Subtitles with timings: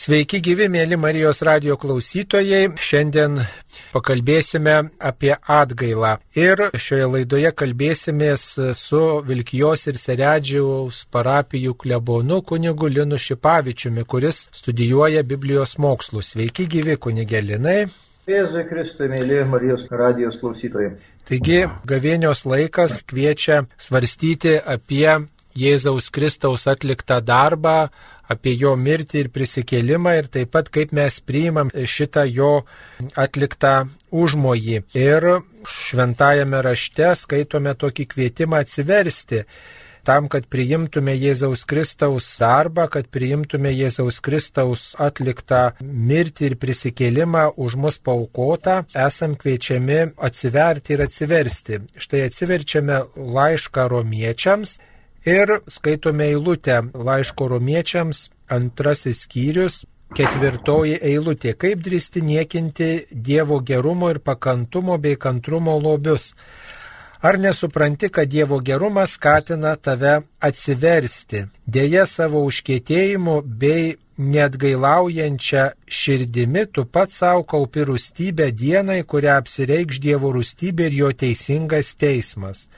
[0.00, 2.70] Sveiki gyvi, mėly Marijos radio klausytojai.
[2.80, 3.34] Šiandien
[3.92, 6.14] pakalbėsime apie atgailą.
[6.40, 8.44] Ir šioje laidoje kalbėsimės
[8.78, 16.30] su Vilkijos ir Seredžiaus parapijų klebonu kunigu Linu Šipavičiumi, kuris studijuoja Biblijos mokslus.
[16.32, 17.82] Sveiki gyvi, kunigelinai.
[18.30, 20.94] Jėzui Kristui, mėly Marijos radijos klausytojai.
[21.28, 25.18] Taigi, gavėnios laikas kviečia svarstyti apie
[25.60, 27.90] Jėzaus Kristaus atliktą darbą,
[28.30, 32.52] apie jo mirtį ir prisikėlimą ir taip pat kaip mes priimam šitą jo
[33.18, 33.74] atliktą
[34.10, 34.82] užmojį.
[34.96, 35.28] Ir
[35.66, 39.44] šventajame rašte skaitome tokį kvietimą atsiversti
[40.04, 47.76] tam, kad priimtume Jėzaus Kristaus darbą, kad priimtume Jėzaus Kristaus atliktą mirtį ir prisikėlimą už
[47.80, 51.82] mus paukotą, esam kviečiami atsiverti ir atsiversti.
[52.00, 54.78] Štai atsiverčiame laišką romiečiams
[55.24, 59.82] Ir skaitome eilutę laiško romiečiams, antrasis skyrius,
[60.16, 61.52] ketvirtoji eilutė.
[61.60, 66.34] Kaip drįsti niekinti Dievo gerumo ir pakantumo bei kantrumo lobius?
[67.20, 76.86] Ar nesupranti, kad Dievo gerumas skatina tave atsiversti, dėja savo užkėtėjimu bei netgailaujančią širdimi tu
[76.86, 82.70] pats savo kaupi rūstybę dienai, kurią apsireikš Dievo rūstybė ir jo teisingas teismas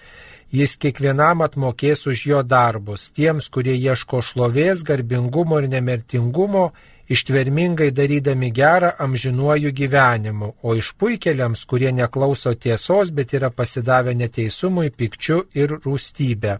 [0.53, 6.71] jis kiekvienam atmokės už jo darbus, tiems, kurie ieško šlovės, garbingumo ir nemirtingumo,
[7.13, 15.43] ištvermingai darydami gerą amžinuoju gyvenimu, o išpuikeliams, kurie neklauso tiesos, bet yra pasidavę neteisumui, pikčiu
[15.55, 16.59] ir rūstybė.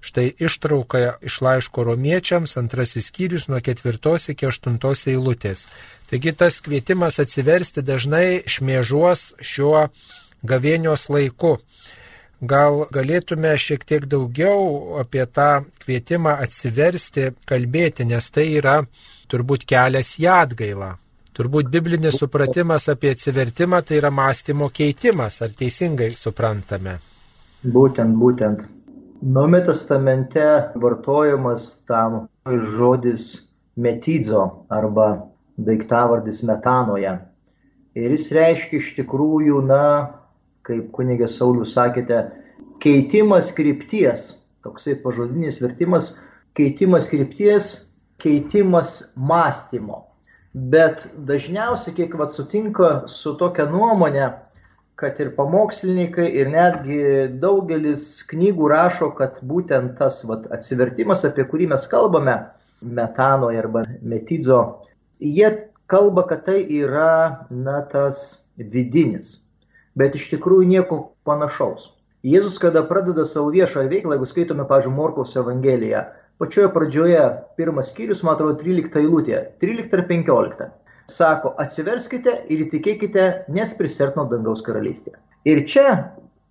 [0.00, 5.66] Štai ištrauka iš laiško romiečiams, antrasis skyrius nuo ketvirtos iki aštuntos eilutės.
[6.08, 9.88] Taigi tas kvietimas atsiversti dažnai šmėžuos šiuo
[10.40, 11.58] gavėnios laiku.
[12.40, 18.78] Gal galėtume šiek tiek daugiau apie tą kvietimą atsiversti, kalbėti, nes tai yra
[19.28, 20.94] turbūt kelias į atgailą.
[21.36, 26.96] Turbūt biblinis supratimas apie atsivertimą tai yra mąstymo keitimas, ar teisingai suprantame?
[27.60, 28.64] Būtent, būtent.
[29.20, 35.10] Naume testamente vartojamas tam žodis metidzo arba
[35.60, 37.18] daiktavardis metanoje.
[38.00, 39.84] Ir jis reiškia iš tikrųjų, na,
[40.66, 42.20] kaip kunigė Saulius sakėte,
[42.82, 44.30] keitimas krypties,
[44.64, 46.12] toksai pažodinis vertimas,
[46.58, 47.70] keitimas krypties,
[48.20, 50.04] keitimas mąstymo.
[50.52, 54.30] Bet dažniausiai, kiek vat sutinka su tokia nuomonė,
[55.00, 57.02] kad ir pamokslininkai, ir netgi
[57.40, 62.36] daugelis knygų rašo, kad būtent tas vat, atsivertimas, apie kurį mes kalbame,
[62.80, 64.60] metanoje arba metidzo,
[65.20, 65.52] jie
[65.90, 69.38] kalba, kad tai yra na, tas vidinis
[70.00, 71.90] bet iš tikrųjų nieko panašaus.
[72.26, 76.02] Jėzus, kada pradeda savo viešąją veiklą, jeigu skaitome, pažiūrėjau, Morkaus Evangeliją,
[76.40, 77.22] pačioje pradžioje,
[77.56, 80.68] pirmas skyrius, man atrodo, 13 eilutė, 13 ir 15,
[81.08, 85.16] sako, atsiverskite ir įtikėkite, nes prisertino dangaus karalystė.
[85.48, 85.86] Ir čia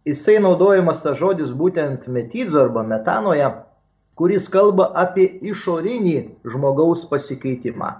[0.09, 3.51] jisai naudojamas tas žodis būtent metidzo arba metanoje,
[4.17, 6.17] kuris kalba apie išorinį
[6.49, 7.93] žmogaus pasikeitimą,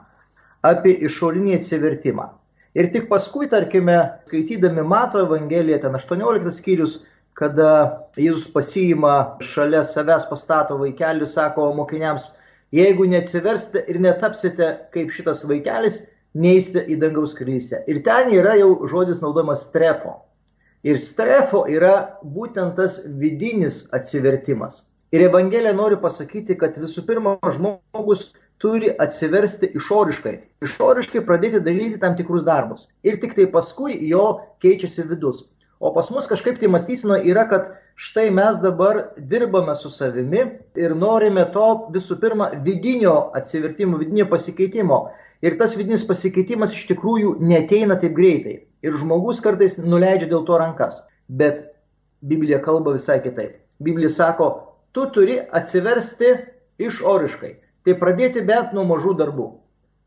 [0.65, 2.31] apie išorinį atsivertimą.
[2.77, 3.97] Ir tik paskui, tarkime,
[4.29, 6.99] skaitydami Mato Evangeliją, ten 18 skyrius,
[7.39, 7.71] kada
[8.19, 12.27] Jėzus pasiima šalia savęs pastato vaikelį, sako mokiniams,
[12.75, 16.03] jeigu neatsiversite ir netapsite kaip šitas vaikelis,
[16.37, 17.81] neįsite į dangaus krysę.
[17.89, 20.19] Ir ten yra jau žodis naudojamas strefo.
[20.85, 24.83] Ir strefo yra būtent tas vidinis atsivertimas.
[25.11, 30.35] Ir Evangelija nori pasakyti, kad visų pirma žmogus turi atsiversti išoriškai.
[30.65, 32.89] Išoriškai pradėti daryti tam tikrus darbus.
[33.07, 34.25] Ir tik tai paskui jo
[34.63, 35.45] keičiasi vidus.
[35.79, 40.41] O pas mus kažkaip tai mąstysino yra, kad štai mes dabar dirbame su savimi
[40.75, 44.99] ir norime to visų pirma vidinio atsivertimo, vidinio pasikeitimo.
[45.39, 48.57] Ir tas vidinis pasikeitimas iš tikrųjų neteina taip greitai.
[48.83, 50.99] Ir žmogus kartais nuleidžia dėl to rankas.
[51.31, 51.63] Bet
[52.27, 53.55] Biblija kalba visai kitaip.
[53.79, 54.49] Biblija sako,
[54.91, 56.33] tu turi atsiversti
[56.83, 57.53] išoriškai.
[57.87, 59.47] Tai pradėti bent nuo mažų darbų,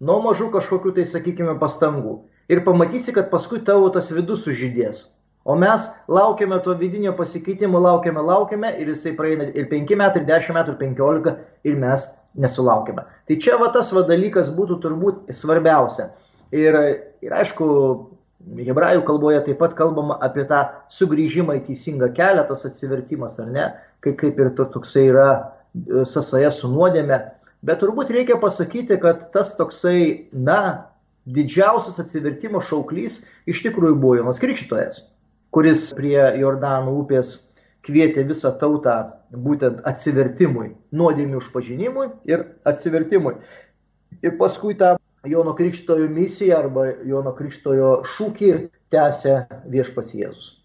[0.04, 2.20] nuo mažų kažkokių tai, sakykime, pastangų.
[2.52, 5.06] Ir pamatysi, kad paskui tavo tas vidus sužydės.
[5.44, 10.28] O mes laukiame to vidinio pasikeitimo, laukiame, laukiame ir jisai praeina ir 5 metai, ir
[10.28, 11.32] 10 metų, ir 15
[11.66, 12.06] ir mes
[12.38, 13.06] nesulaukime.
[13.26, 16.12] Tai čia va tas va dalykas būtų turbūt svarbiausia.
[16.54, 16.78] Ir,
[17.24, 17.66] ir aišku,
[18.68, 20.62] hebrajų kalboje taip pat kalbama apie tą
[20.92, 23.68] sugrįžimą į teisingą kelią, tas atsivertimas, ar ne,
[24.04, 27.18] kaip, kaip ir to, toksai yra e, sąsaja su nuodėme.
[27.62, 30.88] Bet turbūt reikia pasakyti, kad tas toksai, na,
[31.30, 35.04] didžiausias atsivertimo šauklys iš tikrųjų buvo Jonas Krikštojas,
[35.54, 37.36] kuris prie Jordano upės
[37.86, 38.96] kvietė visą tautą
[39.30, 43.36] būtent atsivertimui, nuodėmių užpažinimui ir atsivertimui.
[44.22, 48.50] Ir paskui tą Jono Krikštojo misiją arba Jono Krikštojo šūkį
[48.90, 50.61] tęsia viešpats Jėzus.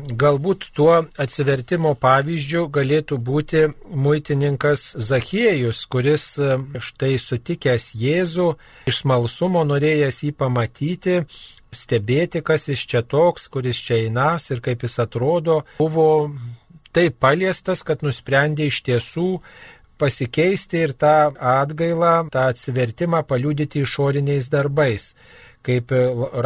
[0.00, 8.48] Galbūt tuo atsivertimo pavyzdžiu galėtų būti muitininkas Zachiejus, kuris e, štai sutikęs Jėzų
[8.90, 11.16] iš smalsumo norėjęs jį pamatyti,
[11.74, 16.30] stebėti, kas jis čia toks, kuris čia einas ir kaip jis atrodo, buvo
[16.96, 19.28] taip paliestas, kad nusprendė iš tiesų
[20.00, 25.12] pasikeisti ir tą atgailą, tą atsivertimą paliudyti išoriniais darbais
[25.62, 25.92] kaip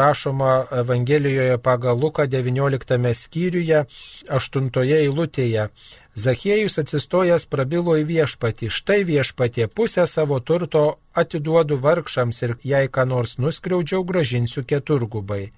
[0.01, 3.85] rašoma Evangelijoje pagal Luką 19 skyriuje
[4.29, 4.71] 8
[5.01, 5.69] eilutėje.
[6.15, 10.85] Zachiejus atsistojęs prabilo į viešpatį, štai viešpatė pusę savo turto
[11.15, 15.51] atiduodu vargšams ir jei ką nors nuskriaudžiau, gražinsiu keturgubai.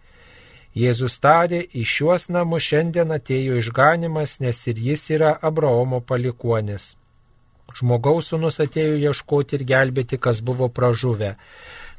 [0.76, 6.94] Jėzus tarė, į šiuos namus šiandien atėjo išganimas, nes ir jis yra Abraomo palikuonis.
[7.76, 11.34] Žmogaus sunus atėjo ieškoti ir gelbėti, kas buvo pražuvę.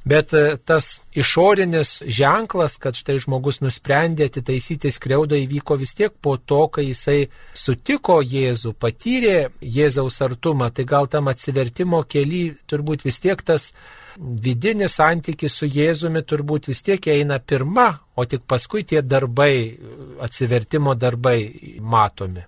[0.08, 6.38] Bet e, tas išorinis ženklas, kad štai žmogus nusprendė atitaisyti skriaudą įvyko vis tiek po
[6.38, 7.18] to, kai jisai
[7.52, 13.74] sutiko Jėzų, patyrė Jėzaus artumą, tai gal tam atsivertimo keli turbūt vis tiek tas
[14.18, 19.76] vidinis santykis su Jėzumi turbūt vis tiek eina pirma, o tik paskui tie darbai,
[20.24, 21.40] atsivertimo darbai
[21.82, 22.48] matomi.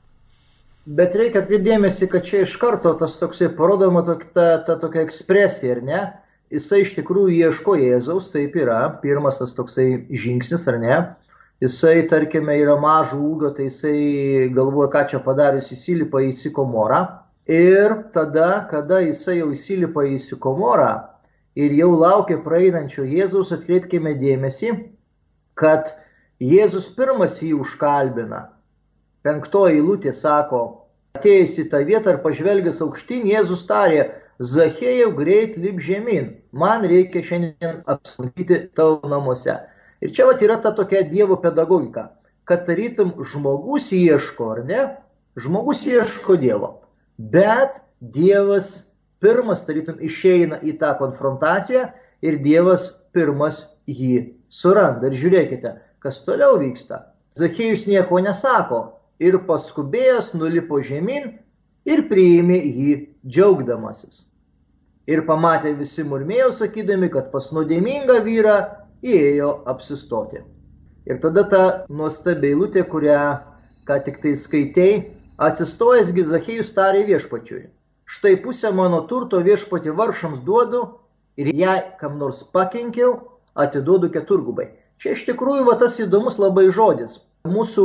[0.90, 5.76] Bet reikia atkreipdėmėsi, kad čia iš karto tas toksai parodoma ta, ta, ta tokia ekspresija,
[5.76, 6.02] ar ne?
[6.54, 10.98] Jisai iš tikrųjų ieško Jėzaus, taip yra, pirmas tas toksai žingsnis, ar ne?
[11.60, 17.02] Jisai, tarkime, yra mažo ūgio, tai jisai galvoja, ką čia padarius, įsilipa į sikomorą.
[17.50, 20.92] Ir tada, kada jisai jau įsilipa į sikomorą
[21.60, 24.72] ir jau laukia praeinančio Jėzaus, atkreipkime dėmesį,
[25.60, 25.92] kad
[26.40, 28.46] Jėzus pirmas jį užkalbina.
[29.26, 30.62] Penktoji eilutė sako,
[31.20, 34.06] atėjęs į tą vietą ir pažvelgęs aukštyn, Jėzus tarė,
[34.40, 39.52] Zachėjau greit lip žemyn, man reikia šiandien apsilankyti tavo namuose.
[40.00, 42.06] Ir čia vat yra ta tokia Dievo pedagogika,
[42.48, 44.86] kad tarytum žmogus ieško, ar ne?
[45.36, 46.70] Žmogus ieško Dievo.
[47.20, 48.70] Bet Dievas
[49.20, 51.90] pirmas tarytum išeina į tą konfrontaciją
[52.24, 53.60] ir Dievas pirmas
[53.92, 55.12] jį suranda.
[55.12, 57.10] Ir žiūrėkite, kas toliau vyksta.
[57.36, 58.82] Zakėjus nieko nesako
[59.20, 61.34] ir paskubėjęs nulipo žemyn
[61.84, 62.98] ir priėmė jį
[63.28, 64.29] džiaugdamasis
[65.10, 68.58] ir pamatė visi murmėjo sakydami, kad pas nuodėmingą vyrą
[69.02, 70.44] įėjo apsistoti.
[71.10, 73.22] Ir tada ta nuostabi eilutė, kurią
[73.90, 75.00] ką tik tai skaitėjai,
[75.42, 77.64] atsistojęs Gizachėjus tarė viešpačiui.
[78.10, 80.84] Štai pusę mano turto viešpati varšams duodu
[81.38, 83.16] ir jei kam nors pakenkiau,
[83.56, 84.70] atiduodu keturgubai.
[85.00, 87.22] Čia iš tikrųjų va tas įdomus labai žodis.
[87.48, 87.84] Mūsų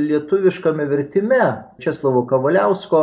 [0.00, 1.42] lietuviškame vertime
[1.80, 3.02] Česlavo Kavaliausko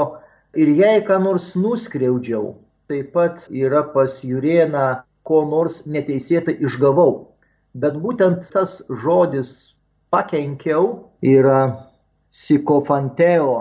[0.59, 2.57] ir jei ką nors nuskriaudžiau,
[2.91, 7.33] taip pat yra pas Jurėną, ko nors neteisėtai išgavau.
[7.73, 9.73] Bet būtent tas žodis
[10.13, 11.89] pakenkiau yra
[12.33, 13.55] psikofanteo.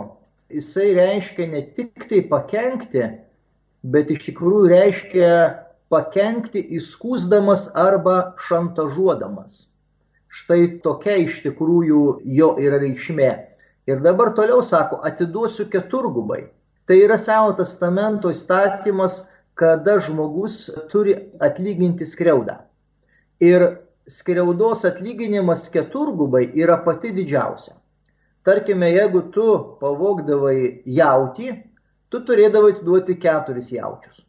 [0.53, 3.07] Jisai reiškia ne tik tai pakenkti,
[3.83, 5.31] bet iš tikrųjų reiškia
[5.93, 9.69] pakenkti įskūsdamas arba šantažuodamas.
[10.33, 12.03] Štai tokia iš tikrųjų
[12.37, 13.33] jo yra reikšmė.
[13.91, 16.47] Ir dabar toliau sako, atiduosiu keturgubai.
[16.93, 19.15] Tai yra Seno testamento įstatymas,
[19.57, 22.59] kada žmogus turi atlyginti skriaudą.
[23.41, 23.65] Ir
[24.05, 27.73] skriaudos atlyginimas keturgubai yra pati didžiausia.
[28.45, 29.49] Tarkime, jeigu tu
[29.81, 31.51] pavogdavai jautį,
[32.13, 34.27] tu turėdavai atiduoti keturis jaučius.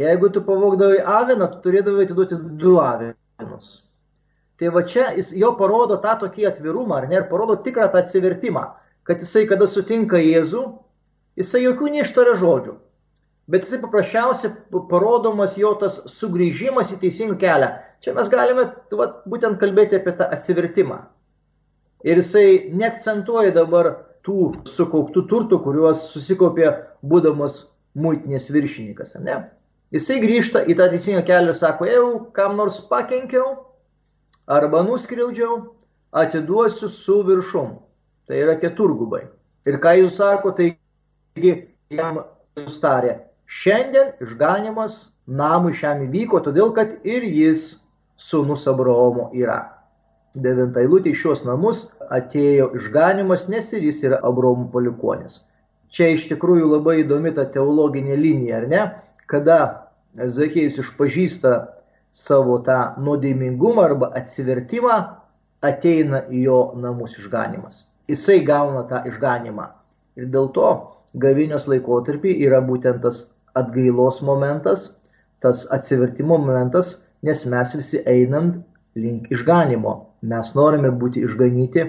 [0.00, 3.72] Jeigu tu pavogdavai aviną, tu turėdavai atiduoti du avinus.
[4.56, 8.00] Tai va čia jis jo parodo tą tokį atvirumą, ar ne, ir parodo tikrą tą
[8.00, 8.70] atsivertimą,
[9.04, 10.70] kad jisai, kada sutinka Jėzų,
[11.40, 12.74] Jisai jokių neištaria žodžių,
[13.50, 17.70] bet jisai paprasčiausiai parodomas jo tas sugrįžimas į teisingą kelią.
[18.04, 18.66] Čia mes galime
[18.96, 21.00] va, būtent kalbėti apie tą atsivertimą.
[22.04, 23.90] Ir jisai neakcentuoja dabar
[24.24, 26.70] tų sukauptų turtų, kuriuos susikaupė
[27.04, 27.62] būdamas
[27.96, 29.16] muitinės viršininkas.
[29.24, 29.40] Ne?
[29.92, 33.56] Jisai grįžta į tą teisingą kelią ir sako, jeigu kam nors pakenkiau
[34.50, 35.60] arba nuskriaudžiau,
[36.12, 37.78] atiduosiu su viršum.
[38.28, 39.24] Tai yra keturgubai.
[39.66, 40.70] Ir ką jūs sako, tai
[41.34, 41.52] Taigi
[41.94, 42.22] jam
[42.58, 47.84] sustarė, šiandien išganimas namui šiam įvyko, todėl kad ir jis
[48.20, 49.60] sunus Abraomo yra.
[50.34, 55.40] Devinta eilutė iš šios namus atėjo išganimas, nes ir jis yra Abraomo palikonis.
[55.90, 58.82] Čia iš tikrųjų labai įdomi ta teologinė linija, ar ne?
[59.30, 59.58] Kada
[60.14, 61.54] Zakėjus išpažįsta
[62.10, 64.96] savo tą nuodėmingumą arba atsivertimą,
[65.62, 67.84] ateina į jo namus išganimas.
[68.10, 69.68] Jisai gauna tą išganimą.
[70.18, 70.70] Ir dėl to
[71.14, 73.22] gavinios laikotarpį yra būtent tas
[73.58, 74.96] atgailos momentas,
[75.40, 78.60] tas atsivertimo momentas, nes mes visi einant
[78.94, 79.94] link išganimo.
[80.22, 81.86] Mes norime būti išganyti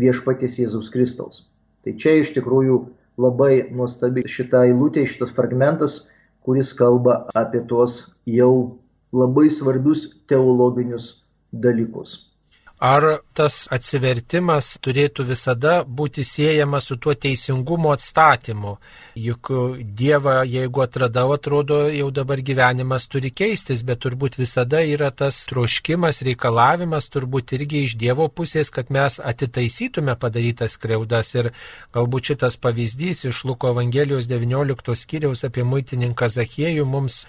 [0.00, 1.44] viešpaties Jėzaus Kristaus.
[1.84, 2.78] Tai čia iš tikrųjų
[3.20, 6.08] labai nuostabi šita eilutė, šitas fragmentas,
[6.44, 8.80] kuris kalba apie tuos jau
[9.14, 12.33] labai svarbius teologinius dalykus.
[12.82, 13.04] Ar
[13.38, 18.72] tas atsivertimas turėtų visada būti siejamas su tuo teisingumo atstatymu?
[19.14, 25.38] Juk Dievą, jeigu atradau, atrodo, jau dabar gyvenimas turi keistis, bet turbūt visada yra tas
[25.46, 31.30] troškimas, reikalavimas, turbūt irgi iš Dievo pusės, kad mes atitaisytume padarytas kreudas.
[31.38, 31.52] Ir
[31.94, 37.22] galbūt šitas pavyzdys iš Luko Evangelijos 19 skyriaus apie muitininką Zachiejų mums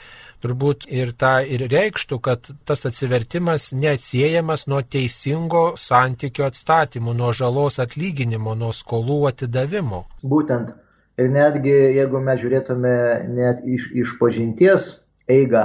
[0.45, 7.81] turbūt ir tą ir reikštų, kad tas atsivertimas neatsiejamas nuo teisingo santykio atstatymų, nuo žalos
[7.81, 10.05] atlyginimo, nuo skolų atidavimo.
[10.21, 10.75] Būtent.
[11.15, 12.95] Ir netgi jeigu mes žiūrėtume
[13.31, 14.89] net iš, iš pažinties
[15.31, 15.63] eigą,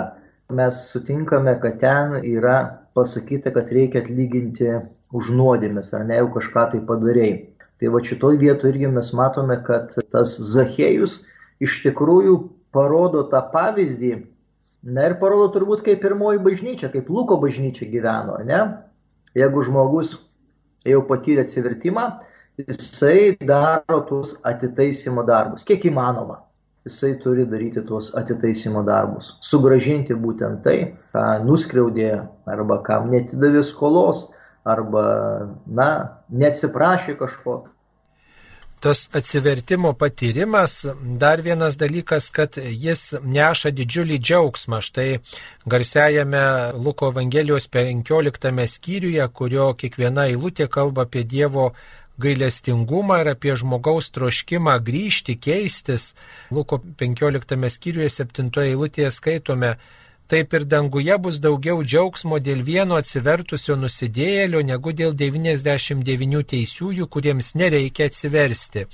[0.55, 4.71] mes sutinkame, kad ten yra pasakyta, kad reikia atlyginti
[5.11, 7.35] už nuodėmės, ar ne jau kažką tai padarėjai.
[7.81, 11.25] Tai va šitoj vietoje irgi mes matome, kad tas Zachėjus
[11.65, 12.37] iš tikrųjų
[12.75, 14.13] parodo tą pavyzdį,
[14.83, 18.61] Na ir parodo turbūt kaip pirmoji bažnyčia, kaip Luko bažnyčia gyveno, ne?
[19.37, 20.15] Jeigu žmogus
[20.89, 22.07] jau patyrė atsivertimą,
[22.61, 26.41] jisai daro tuos atitaisimo darbus, kiek įmanoma.
[26.89, 32.15] Jisai turi daryti tuos atitaisimo darbus, sugražinti būtent tai, ką nuskriaudė
[32.49, 34.31] arba kam netidavė skolos,
[34.65, 35.05] arba,
[35.69, 35.91] na,
[36.33, 37.59] neatsiprašė kažko
[38.81, 40.87] tas atsivertimo patyrimas,
[41.21, 44.81] dar vienas dalykas, kad jis neša didžiulį džiaugsmą.
[44.81, 45.21] Štai
[45.69, 46.43] garsiajame
[46.81, 51.71] Luko Evangelijos 15 skyriuje, kurio kiekviena eilutė kalba apie Dievo
[52.21, 56.13] gailestingumą ir apie žmogaus troškimą grįžti, keistis.
[56.51, 59.77] Luko 15 skyriuje 7 eilutėje skaitome,
[60.31, 67.55] taip ir danguje bus daugiau džiaugsmo dėl vieno atsivertusio nusidėjėlio negu dėl 99 teisiųjų, kuriems
[67.59, 68.87] nereikia atsiversti.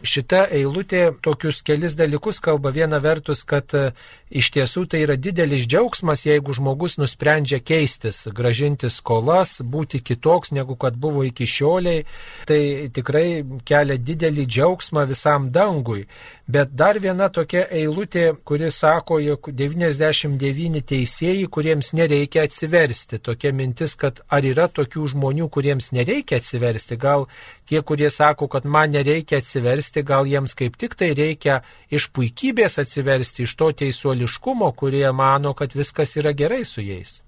[0.00, 2.70] Šita eilutė tokius kelis dalykus kalba.
[2.72, 3.90] Viena vertus, kad e,
[4.32, 10.78] iš tiesų tai yra didelis džiaugsmas, jeigu žmogus nusprendžia keistis, gražinti skolas, būti kitoks negu
[10.80, 12.06] kad buvo iki šioliai.
[12.48, 12.60] Tai
[12.96, 16.06] tikrai kelia didelį džiaugsmą visam dangui.
[16.50, 23.18] Bet dar viena tokia eilutė, kuri sako, jog 99 teisėjai, kuriems nereikia atsiversti.
[23.18, 26.98] Tokia mintis, kad ar yra tokių žmonių, kuriems nereikia atsiversti.
[27.02, 27.26] Gal
[27.66, 31.58] tie, kurie sako, kad man nereikia atsiversti, gal jiems kaip tik tai reikia
[31.90, 37.18] iš puikybės atsiversti, iš to teisuoliškumo, kurie mano, kad viskas yra gerai su jais.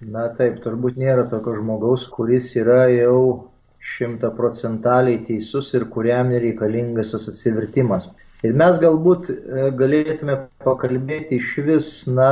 [0.00, 3.50] Na taip, turbūt nėra tokio žmogaus, kuris yra jau
[3.96, 8.08] šimtaprocentaliai teisus ir kuriam nereikalingas tas atsivertimas.
[8.46, 9.36] Ir mes galbūt e,
[9.78, 12.30] galėtume pakalbėti iš vis, na,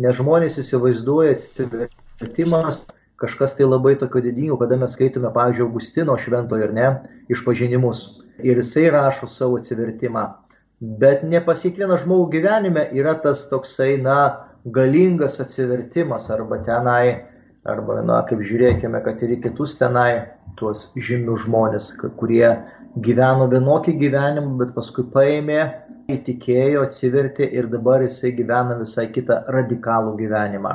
[0.00, 2.84] ne žmonės įsivaizduoja atsivertimas
[3.20, 6.86] kažkas tai labai tokio didingo, kada mes skaitome, pavyzdžiui, Augustino šventojo ir ne,
[7.32, 8.04] išpažinimus.
[8.40, 10.22] Ir jisai rašo savo atsivertimą.
[10.80, 17.26] Bet ne pas kiekvieną žmogų gyvenime yra tas toksai, na, galingas atsivertimas arba tenai,
[17.68, 20.24] arba, na, kaip žiūrėkime, kad ir į kitus tenai,
[20.56, 22.46] tuos žymius žmonės, kurie
[22.96, 25.60] gyveno vienokį gyvenimą, bet paskui paėmė,
[26.16, 30.72] įtikėjo, atsivertė ir dabar jisai gyvena visai kitą radikalų gyvenimą.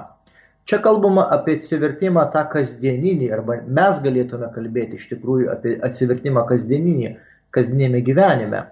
[0.66, 7.12] Čia kalbama apie atsivertimą tą kasdieninį, arba mes galėtume kalbėti iš tikrųjų apie atsivertimą kasdieninį,
[7.54, 8.64] kasdienėme gyvenime,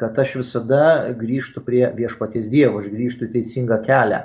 [0.00, 0.82] kad aš visada
[1.20, 4.22] grįžtų prie viešpaties Dievo, aš grįžtų į teisingą kelią.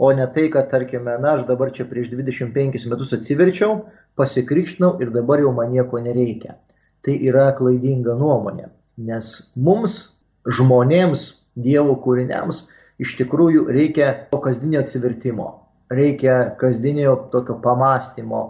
[0.00, 3.84] O ne tai, kad, tarkime, na, aš dabar čia prieš 25 metus atsiverčiau,
[4.18, 6.56] pasikrikštinau ir dabar jau man nieko nereikia
[7.04, 8.70] tai yra klaidinga nuomonė.
[9.04, 9.98] Nes mums,
[10.46, 12.64] žmonėms, Dievo kūriniams,
[12.98, 15.48] iš tikrųjų reikia to kasdienio atsivertimo,
[15.90, 18.40] reikia kasdienio tokio pamastymo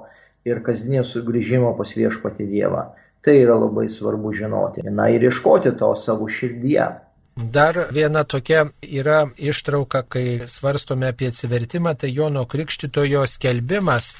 [0.49, 2.85] ir kasdienio sugrįžimo pas viešpatį Dievą.
[3.25, 4.83] Tai yra labai svarbu žinoti.
[4.93, 6.89] Na ir ieškoti to savo širdyje.
[7.37, 14.13] Dar viena tokia yra ištrauka, kai svarstome apie atsivertimą, tai Jono Krikštitojo skelbimas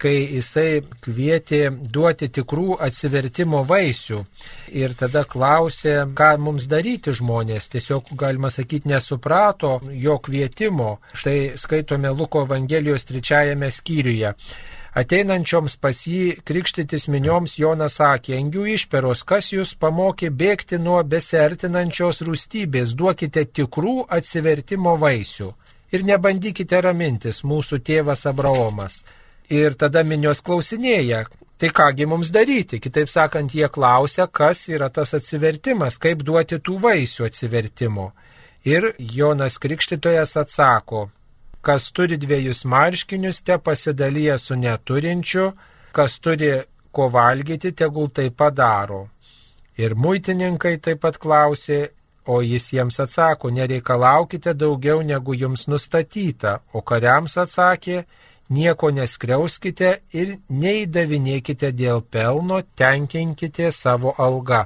[0.00, 1.60] kai jisai kvietė
[1.94, 4.22] duoti tikrų atsivertimo vaisių.
[4.78, 7.68] Ir tada klausė, ką mums daryti žmonės.
[7.74, 10.98] Tiesiog, galima sakyti, nesuprato jo kvietimo.
[11.12, 14.34] Štai skaitome Luko Evangelijos trečiajame skyriuje.
[14.98, 22.24] Ateinančioms pas jį krikštytis minioms Jonas sakė, engių išperos, kas jūs pamokė bėgti nuo besertinančios
[22.26, 25.52] rūstybės, duokite tikrų atsivertimo vaisių.
[25.94, 29.04] Ir nebandykite ramintis, mūsų tėvas Abraomas.
[29.48, 31.22] Ir tada minios klausinėja,
[31.56, 32.80] tai kągi mums daryti.
[32.84, 38.12] Kitaip sakant, jie klausia, kas yra tas atsivertimas, kaip duoti tų vaisių atsivertimo.
[38.68, 41.08] Ir Jonas Krikštytojas atsako,
[41.64, 45.52] kas turi dviejus marškinius, te pasidalyja su neturinčiu,
[45.92, 46.52] kas turi
[46.92, 49.06] ko valgyti, tegul tai padaro.
[49.78, 51.88] Ir muitininkai taip pat klausė,
[52.28, 58.02] o jis jiems atsako, nereikalaukite daugiau negu jums nustatyta, o kariams atsakė,
[58.48, 64.64] nieko neskriauskite ir neįdavinėkite dėl pelno, tenkinkite savo algą.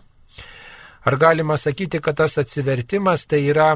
[1.02, 3.72] Ar galima sakyti, kad tas atsivertimas tai yra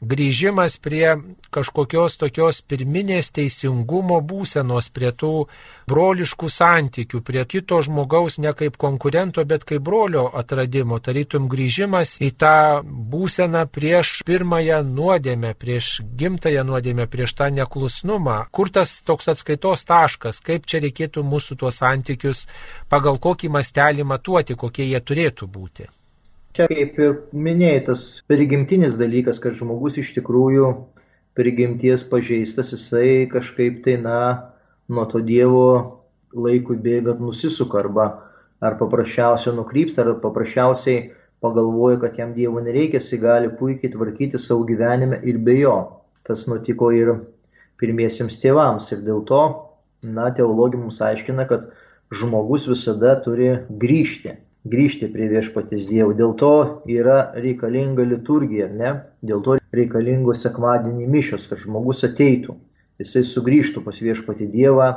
[0.00, 1.16] grįžimas prie
[1.50, 5.48] kažkokios tokios pirminės teisingumo būsenos, prie tų
[5.90, 12.30] broliškų santykių, prie kito žmogaus ne kaip konkurento, bet kaip brolio atradimo, tarytum grįžimas į
[12.38, 18.44] tą būseną prieš pirmąją nuodėmę, prieš gimtąją nuodėmę, prieš tą neklusnumą.
[18.54, 22.46] Kur tas toks atskaitos taškas, kaip čia reikėtų mūsų tuos santykius
[22.88, 25.88] pagal kokį mastelį matuoti, kokie jie turėtų būti.
[26.56, 27.12] Čia kaip ir
[27.46, 28.00] minėjai, tas
[28.30, 30.70] prigimtinis dalykas, kad žmogus iš tikrųjų
[31.38, 34.18] prigimties pažeistas, jisai kažkaip tai, na,
[34.88, 35.68] nuo to Dievo
[36.34, 38.08] laikui bėgant nusisuka arba
[38.64, 41.04] ar paprasčiausiai nukrypsta, ar paprasčiausiai
[41.44, 45.76] pagalvoja, kad jam Dievo nereikia, jisai gali puikiai tvarkyti savo gyvenime ir be jo.
[46.26, 47.14] Tas nutiko ir
[47.78, 49.44] pirmiesiems tėvams ir dėl to,
[50.02, 51.70] na, teologija mums aiškina, kad
[52.10, 54.34] žmogus visada turi grįžti
[54.66, 56.14] grįžti prie viešpatės Dievo.
[56.16, 56.54] Dėl to
[56.90, 58.94] yra reikalinga liturgija, ne?
[59.22, 62.56] Dėl to reikalingos sekmadienį mišios, kad žmogus ateitų,
[62.98, 64.88] jisai sugrįžtų pas viešpatį Dievą,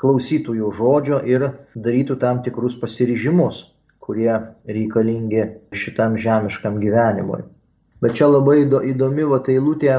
[0.00, 3.70] klausytų jo žodžio ir darytų tam tikrus pasiryžimus,
[4.02, 4.32] kurie
[4.68, 7.44] reikalingi šitam žemiškam gyvenimui.
[8.02, 9.94] Bet čia labai įdomi va eilutė,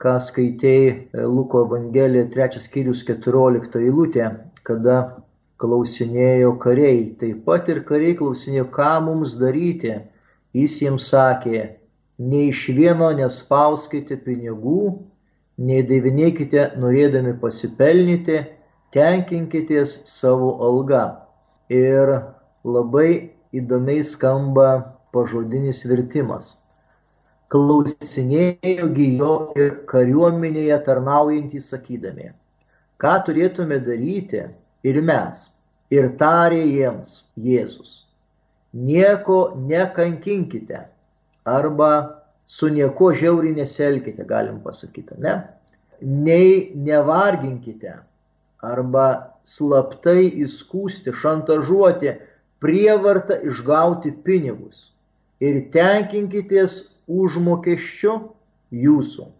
[0.00, 4.30] ką skaitėjai Luko Evangelija 3 skyrius 14 eilutė,
[4.64, 5.23] kada
[5.64, 7.14] klausinėjo kariai.
[7.20, 9.96] Taip pat ir kariai klausinėjo, ką mums daryti.
[10.54, 11.62] Jis jiems sakė,
[12.30, 14.94] nei iš vieno nespauskite pinigų,
[15.58, 18.42] nei daivinėkite norėdami pasipelnyti,
[18.94, 21.04] tenkinkitės savo algą.
[21.72, 22.12] Ir
[22.62, 23.08] labai
[23.56, 24.68] įdomiai skamba
[25.16, 26.58] pažodinis vertimas.
[27.54, 32.30] Klausinėjogi jo ir kariuomenėje tarnaujantys sakydami,
[33.02, 34.42] ką turėtume daryti
[34.86, 35.44] ir mes,
[35.94, 37.14] ir tarė jiems
[37.46, 37.92] Jėzus,
[38.88, 39.38] nieko
[39.70, 40.80] nekankinkite
[41.56, 41.90] arba
[42.46, 45.34] su nieko žiauriai neselkite, galim pasakyti, ne?
[46.00, 47.94] Nei nevarginkite
[48.64, 49.06] arba
[49.44, 52.16] slaptai įskūsti, šantažuoti,
[52.64, 54.88] prievartą išgauti pinigus
[55.44, 56.76] ir tenkinkitės
[57.20, 58.18] užmokesčiu
[58.84, 59.30] jūsų.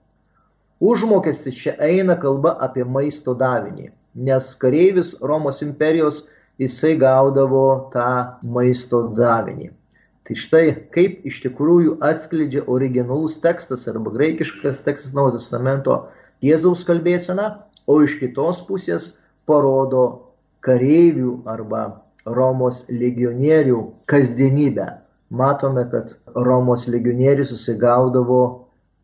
[0.85, 6.29] Užmokestis čia eina kalba apie maisto davinį nes kareivis Romos imperijos
[6.61, 7.65] jisai gaudavo
[7.95, 8.11] tą
[8.57, 9.71] maisto davinį.
[10.25, 15.99] Tai štai kaip iš tikrųjų atskleidžia originalus tekstas arba graikiškas tekstas Naujo Testamento
[16.45, 17.51] Jėzaus kalbėsena,
[17.87, 19.11] o iš kitos pusės
[19.49, 20.05] parodo
[20.65, 21.83] kareivių arba
[22.25, 24.87] Romos legionierių kasdienybę.
[25.35, 26.15] Matome, kad
[26.47, 28.41] Romos legionierius susigaudavo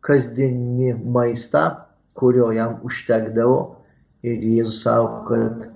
[0.05, 1.65] kasdienį maistą,
[2.17, 3.59] kurio jam užtekdavo
[4.25, 5.69] ir Jėzus sako, kad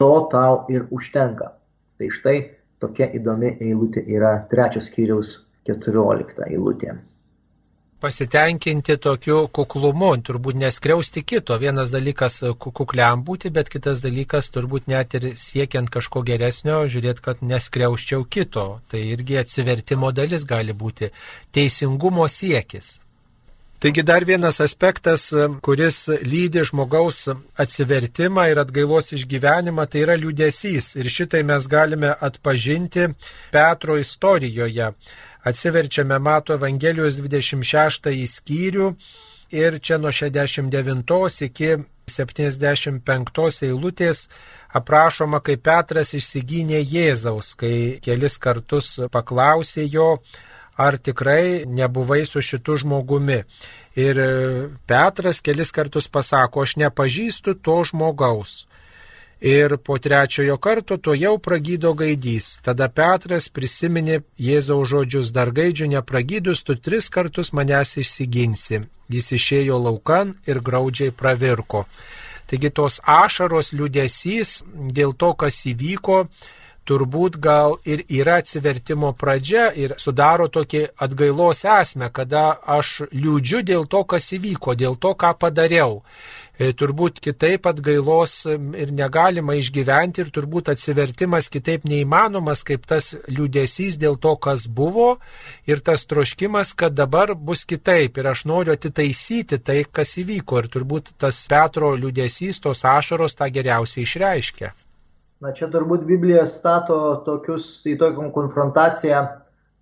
[0.00, 1.52] to tau ir užtenka.
[2.00, 2.38] Tai štai
[2.80, 5.36] tokia įdomi eilutė yra trečios skyriaus
[5.68, 6.96] keturiolikta eilutė.
[8.00, 11.58] Pasitenkinti tokiu kuklumu, turbūt neskriausti kito.
[11.60, 17.44] Vienas dalykas kukliam būti, bet kitas dalykas turbūt net ir siekiant kažko geresnio, žiūrėti, kad
[17.44, 18.66] neskriauščiau kito.
[18.88, 21.12] Tai irgi atsivertimo dalis gali būti
[21.52, 22.94] teisingumo siekis.
[23.80, 25.30] Taigi dar vienas aspektas,
[25.64, 27.30] kuris lydi žmogaus
[27.62, 30.90] atsivertimą ir atgailos išgyvenimą, tai yra liūdėsys.
[31.00, 33.06] Ir šitai mes galime atpažinti
[33.54, 34.90] Petro istorijoje.
[35.48, 38.90] Atsiverčiame Mato Evangelijos 26 skyrių
[39.56, 41.72] ir čia nuo 69 iki
[42.04, 44.26] 75 eilutės
[44.76, 50.18] aprašoma, kaip Petras išsigynė Jėzaus, kai kelis kartus paklausė jo,
[50.86, 53.42] ar tikrai nebuvai su šitu žmogumi.
[53.96, 54.28] Ir e,
[54.86, 58.64] Petras kelis kartus pasako, aš nepažįstu to žmogaus.
[59.40, 62.58] Ir po trečiojo karto to jau pragydo gaidys.
[62.64, 68.82] Tada Petras prisiminė Jėzaus žodžius, dar gaidžių nepragydus, tu tris kartus manęs išsiginsi.
[69.08, 71.86] Jis išėjo laukan ir graudžiai pravirko.
[72.50, 74.60] Taigi tos ašaros liūdėsys
[74.92, 76.26] dėl to, kas įvyko,
[76.88, 82.44] turbūt gal ir yra atsivertimo pradžia ir sudaro tokį atgailos esmę, kada
[82.78, 86.02] aš liūdžiu dėl to, kas įvyko, dėl to, ką padariau.
[86.60, 88.34] e, turbūt kitaip atgailos
[88.82, 95.14] ir negalima išgyventi ir turbūt atsivertimas kitaip neįmanomas, kaip tas liūdėsys dėl to, kas buvo
[95.66, 100.70] ir tas troškimas, kad dabar bus kitaip ir aš noriu atitaisyti tai, kas įvyko ir
[100.76, 104.74] turbūt tas Petro liūdėsys, tos ašaros tą geriausiai išreiškia.
[105.40, 109.22] Na čia turbūt Biblija stato tokius, į tokią konfrontaciją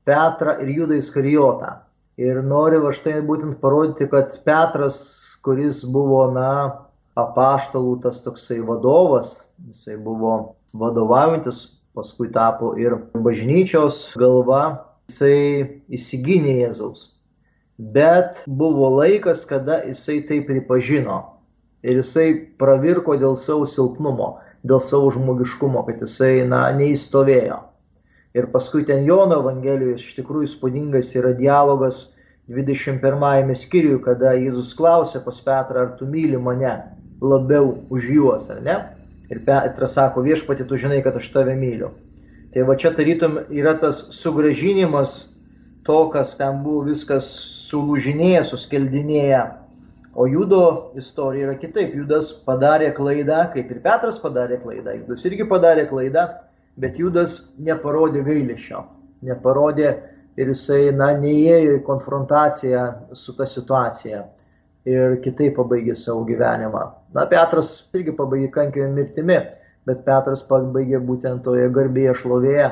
[0.06, 1.72] Petrą ir Judą Iskarijotą.
[2.18, 5.00] Ir nori va štai būtent parodyti, kad Petras,
[5.42, 6.52] kuris buvo, na,
[7.18, 11.64] apaštalų tas toksai vadovas, jisai buvo vadovaujantis,
[11.98, 14.62] paskui tapo ir bažnyčios galva,
[15.10, 17.08] jisai įsigynė Jėzaus.
[17.78, 21.18] Bet buvo laikas, kada jisai tai pripažino.
[21.82, 27.58] Ir jisai pravirko dėl savo silpnumo, dėl savo žmogiškumo, kad jisai, na, neįstovėjo.
[28.36, 32.02] Ir paskui ten Jono Evangelijoje iš tikrųjų įspūdingas yra dialogas
[32.48, 36.74] 21 skyriui, kada Jėzus klausė pas Petrą, ar tu myli mane
[37.20, 38.76] labiau už juos, ar ne?
[39.28, 41.90] Ir Petras sako, viešpati, tu žinai, kad aš tave myliu.
[42.54, 45.18] Tai va čia tarytum yra tas sugražinimas
[45.84, 47.28] to, kas ten buvo viskas
[47.68, 49.42] sulūžinėję, suskeldinėję.
[50.14, 51.94] O Judo istorija yra kitaip.
[51.94, 54.96] Judas padarė klaidą, kaip ir Petras padarė klaidą.
[55.02, 56.24] Judas irgi padarė klaidą,
[56.80, 58.82] bet Judas neparodė gailėšio,
[59.28, 59.92] neparodė
[60.38, 62.84] ir jisai, na, neįėjo į konfrontaciją
[63.18, 64.24] su ta situacija
[64.88, 66.84] ir kitaip pabaigė savo gyvenimą.
[67.14, 69.38] Na, Petras irgi pabaigė kankio mirtimi,
[69.88, 72.68] bet Petras pabaigė būtent toje garbėje šlovėje,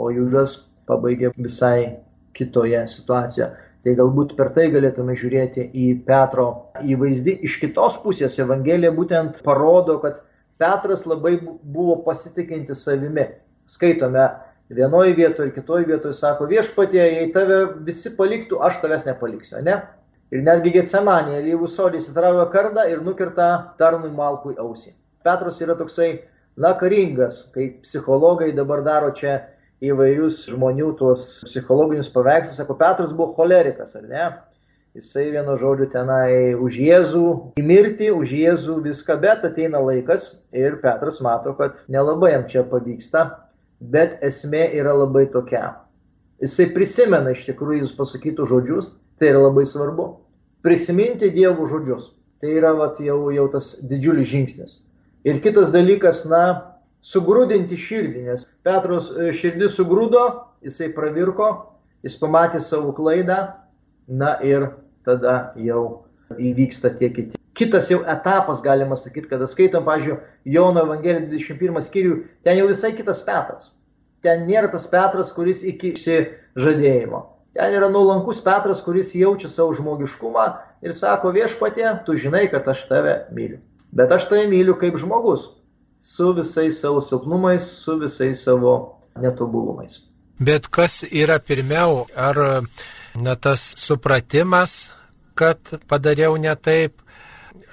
[0.00, 0.56] o Judas
[0.90, 2.00] pabaigė visai
[2.36, 3.52] kitoje situacijoje.
[3.84, 6.48] Tai galbūt per tai galėtume žiūrėti į Petro
[6.84, 7.38] įvaizdį.
[7.48, 10.20] Iš kitos pusės Evangelija būtent parodo, kad
[10.60, 13.24] Petras labai buvo pasitikinti savimi
[13.70, 14.26] skaitome
[14.70, 19.78] vienoje vietoje ir kitoje vietoje, sako viešpatie, jei tave visi paliktų, aš tavęs nepaliksiu, ne?
[20.30, 23.48] Ir netgi Getsemanė, Lyvų sodį įsitraukia kardą ir nukirta
[23.80, 24.92] tarnui malkui ausį.
[25.26, 26.10] Petras yra toksai,
[26.60, 29.40] na, karingas, kaip psichologai dabar daro čia
[29.84, 34.30] įvairius žmonių tuos psichologinius paveikslus, sako, Petras buvo cholerikas, ar ne?
[34.98, 37.26] Jisai vieno žodžiu tenai už Jėzų
[37.60, 42.66] į mirtį, už Jėzų viską, bet ateina laikas ir Petras mato, kad nelabai jam čia
[42.66, 43.28] pavyksta
[43.80, 45.74] bet esmė yra labai tokia.
[46.40, 50.12] Jisai prisimena iš tikrųjų jūs pasakytų žodžius, tai yra labai svarbu.
[50.64, 52.12] Prisiminti Dievo žodžius.
[52.40, 54.78] Tai yra vat, jau, jau tas didžiulis žingsnis.
[55.28, 56.69] Ir kitas dalykas, na,
[57.04, 60.24] sugrūdinti širdį, nes Petros e, širdis sugrūdo,
[60.64, 61.50] jisai pravirko,
[62.04, 63.40] jis pamatė savo klaidą,
[64.08, 64.70] na ir
[65.06, 66.04] tada jau
[66.36, 67.40] įvyksta tie kiti.
[67.56, 72.14] Kitas jau etapas, galima sakyti, kada skaitom, pažiūrėjau, Jono Evangeliją 21 skyrių,
[72.46, 73.72] ten jau visai kitas Petras.
[74.24, 77.24] Ten nėra tas Petras, kuris iki žadėjimo.
[77.56, 80.46] Ten yra nuolankus Petras, kuris jaučia savo žmogiškumą
[80.86, 83.58] ir sako viešpatė, tu žinai, kad aš tave myliu.
[83.90, 85.48] Bet aš tave myliu kaip žmogus,
[86.00, 90.00] su visais savo silpnumais, su visais savo netobulumais.
[90.38, 92.36] Bet kas yra pirmiau, ar
[93.14, 94.92] na, tas supratimas,
[95.34, 95.58] kad
[95.88, 97.02] padariau ne taip,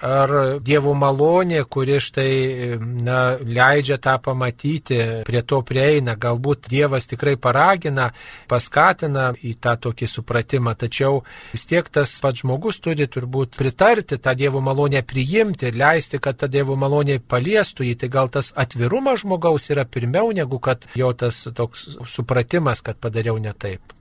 [0.04, 0.32] ar
[0.63, 8.10] Dievo malonė, kuri štai na, leidžia tą pamatyti, prie to prieina, galbūt Dievas tikrai paragina,
[8.50, 11.23] paskatina į tą tokį supratimą, tačiau
[11.54, 16.39] vis tiek tas pats žmogus turi turbūt pritarti tą Dievo malonę priimti ir leisti, kad
[16.41, 21.13] ta Dievo malonė paliestų jį, tai gal tas atvirumas žmogaus yra pirmiau negu kad jo
[21.13, 23.93] tas toks supratimas, kad padariau ne taip.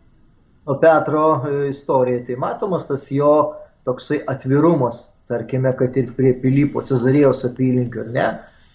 [0.66, 3.55] O Petro istorija, tai matomas tas jo
[3.87, 8.26] toksai atvirumas, tarkime, kad ir prie Pilypo Cezarijos apylinkių, ar ne,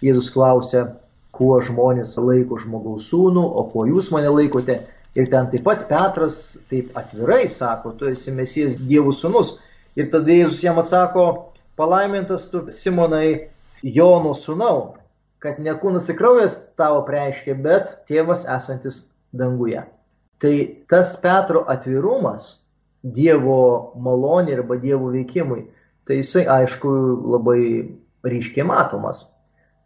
[0.01, 0.85] Jėzus klausė,
[1.35, 4.81] kuo žmonės laiko žmogaus sūnų, o kuo jūs mane laikote.
[5.15, 6.37] Ir ten taip pat Petras
[6.71, 9.57] taip atvirai sako, tu esi Mesijas Dievų sūnus.
[9.99, 11.25] Ir tada Jėzus jam atsako,
[11.79, 13.49] palaimintas tu Simonai
[13.83, 14.95] Jono sūnau,
[15.43, 19.01] kad ne kūnas ir kraujas tavo preiškia, bet tėvas esantis
[19.35, 19.83] danguje.
[20.41, 20.53] Tai
[20.89, 22.57] tas Petro atvirumas
[23.01, 25.65] Dievo malonė arba Dievo veikimui
[26.11, 26.89] tai jisai aišku
[27.31, 27.61] labai
[28.27, 29.29] ryškiai matomas.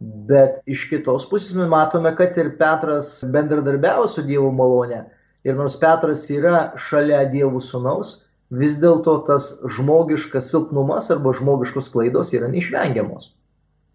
[0.00, 5.04] Bet iš kitos pusės mes matome, kad ir Petras bendradarbiavo su Dievo malonė.
[5.46, 12.34] Ir nors Petras yra šalia Dievo sunaus, vis dėlto tas žmogiškas silpnumas arba žmogiškos klaidos
[12.34, 13.30] yra neišvengiamos.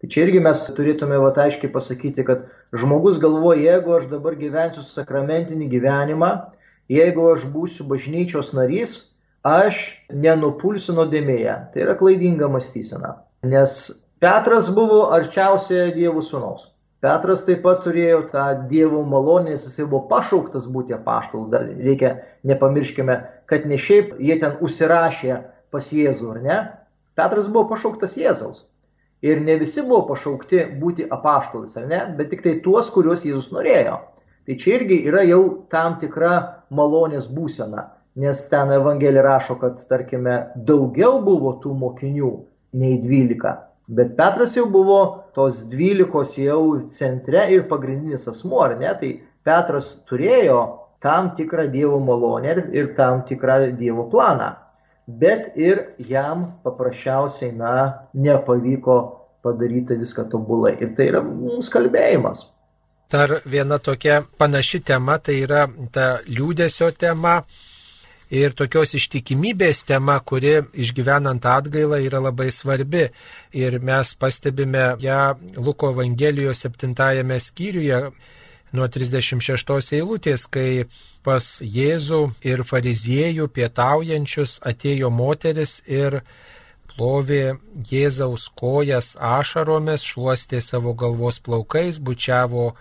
[0.00, 4.82] Tai čia irgi mes turėtume va aiškiai pasakyti, kad žmogus galvoja, jeigu aš dabar gyvensiu
[4.82, 6.32] sakramentinį gyvenimą,
[6.90, 9.11] jeigu aš būsiu bažnyčios narys,
[9.46, 11.56] aš nenupulsiu nuodėmėje.
[11.72, 13.16] Tai yra klaidinga mąstysena.
[13.42, 13.78] Nes
[14.22, 16.68] Petras buvo arčiausiai Dievo sūnaus.
[17.02, 21.48] Petras taip pat turėjo tą Dievo malonę, nes jisai buvo pašauktas būti apaštalu.
[21.50, 22.12] Dar reikia,
[22.46, 23.16] nepamirškime,
[23.50, 25.40] kad ne šiaip jie ten užsirašė
[25.74, 26.58] pas Jėzų, ar ne?
[27.18, 28.68] Petras buvo pašauktas Jėzaus.
[29.26, 33.50] Ir ne visi buvo pašaukti būti apaštalais, ar ne, bet tik tai tuos, kuriuos Jėzus
[33.54, 33.98] norėjo.
[34.46, 36.32] Tai čia irgi yra jau tam tikra
[36.70, 42.32] malonės būsena, nes ten Evangelija rašo, kad, tarkime, daugiau buvo tų mokinių
[42.80, 43.56] nei dvylika.
[43.92, 45.00] Bet Petras jau buvo
[45.36, 48.92] tos dvylikos jau centre ir pagrindinis asmuo, ar ne?
[49.00, 49.12] Tai
[49.44, 50.60] Petras turėjo
[51.02, 54.52] tam tikrą Dievo malonę ir, ir tam tikrą Dievo planą
[55.06, 58.96] bet ir jam paprasčiausiai, na, nepavyko
[59.42, 60.76] padaryti viską tobulai.
[60.80, 62.46] Ir tai yra mums kalbėjimas.
[63.12, 67.42] Dar viena tokia panaši tema, tai yra ta liūdėsio tema
[68.32, 73.10] ir tokios ištikimybės tema, kuri išgyvenant atgailą yra labai svarbi.
[73.52, 78.00] Ir mes pastebime ją Luko Evangelijos 7 skyriuje
[78.72, 80.86] nuo 36 eilutės, kai
[81.22, 86.22] pas Jėzų ir fariziejų pietaujančius atėjo moteris ir
[86.92, 92.72] plovė Jėzaus kojas ašaromis, šuostė savo galvos plaukais, bučiavo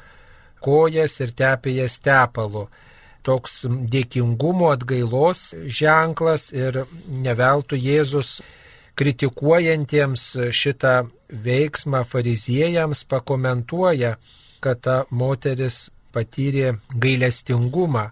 [0.64, 2.70] kojas ir tepė jas tepalu.
[3.22, 8.40] Toks dėkingumo atgailos ženklas ir neveltų Jėzus
[8.98, 10.96] kritikuojantiems šitą
[11.32, 14.16] veiksmą fariziejams pakomentuoja,
[14.62, 18.10] kad ta moteris patyrė gailestingumą,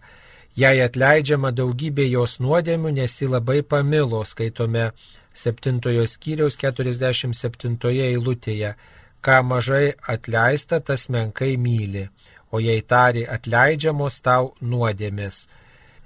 [0.57, 4.91] jai atleidžiama daugybė jos nuodėmių, nes ji labai pamilo, skaitome
[5.35, 8.73] 7 skyriaus 47 eilutėje,
[9.21, 12.07] ką mažai atleista, tas menkai myli,
[12.51, 15.47] o jei tari atleidžiamos tau nuodėmis.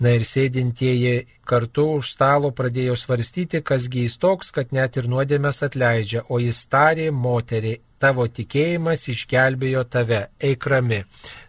[0.03, 5.61] Na ir sėdintieji kartu už stalo pradėjo svarstyti, kasgi jis toks, kad net ir nuodėmės
[5.67, 11.03] atleidžia, o jis tarė moteriai, tavo tikėjimas išgelbėjo tave, eik rami.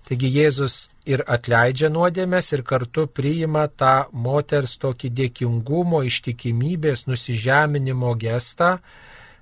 [0.07, 0.77] Taigi Jėzus
[1.09, 8.77] ir atleidžia nuodėmės ir kartu priima tą moters tokį dėkingumo, ištikimybės, nusižeminimo gestą,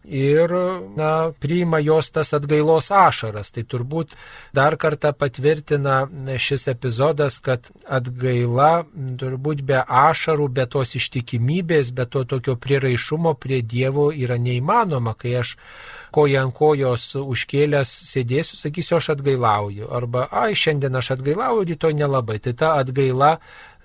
[0.05, 0.51] ir
[0.97, 3.53] na, priima jos tas atgailos ašaras.
[3.55, 4.17] Tai turbūt
[4.55, 6.07] dar kartą patvirtina
[6.39, 8.85] šis epizodas, kad atgaila
[9.21, 15.37] turbūt be ašarų, be tos ištikimybės, be to tokio priraišumo prie Dievo yra neįmanoma, kai
[15.43, 15.57] aš
[16.13, 19.91] koja ant kojos užkėlęs sėdėsiu, sakysiu, aš atgailauju.
[19.91, 22.39] Arba, ai, šiandien aš atgailauju, rytoj nelabai.
[22.45, 23.37] Tai ta atgaila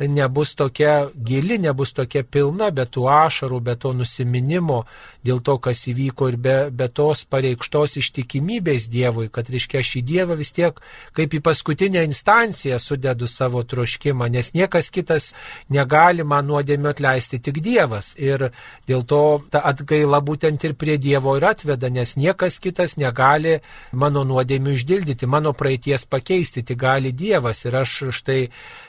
[0.06, 4.84] nebus tokia gili, nebus tokia pilna, be tų ašarų, be to nusiminimo
[5.26, 10.04] dėl to, kas įvyko ir be, be tos pareikštos ištikimybės Dievui, kad reiškia aš į
[10.08, 10.78] Dievą vis tiek
[11.18, 15.34] kaip į paskutinę instanciją sudedu savo troškimą, nes niekas kitas
[15.74, 18.14] negali man nuodėmio atleisti, tik Dievas.
[18.22, 18.52] Ir
[18.88, 23.60] dėl to ta atgaila būtent ir prie Dievo ir atveda, nes niekas kitas negali
[23.92, 27.64] mano nuodėmių išdildyti, mano praeities pakeisti, tik gali Dievas.
[27.68, 28.40] Ir aš štai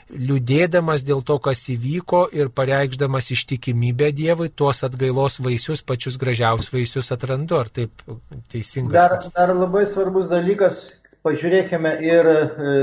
[0.09, 7.11] liūdėdamas dėl to, kas įvyko ir pareikšdamas ištikimybę Dievui, tuos atgailos vaisius, pačius gražiausius vaisius
[7.15, 7.59] atrandu.
[7.61, 8.03] Ar taip
[8.51, 8.97] teisingai?
[8.97, 10.81] Dar, dar labai svarbus dalykas,
[11.25, 12.39] pažiūrėkime ir e,